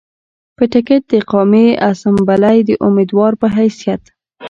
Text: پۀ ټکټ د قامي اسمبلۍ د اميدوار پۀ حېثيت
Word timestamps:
پۀ 0.55 0.65
ټکټ 0.71 1.01
د 1.11 1.13
قامي 1.31 1.67
اسمبلۍ 1.89 2.57
د 2.67 2.69
اميدوار 2.85 3.33
پۀ 3.39 3.47
حېثيت 3.55 4.03